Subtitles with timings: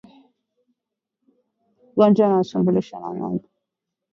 [1.95, 2.81] Magonjwa yanayoshambulia
[3.13, 3.47] ngombe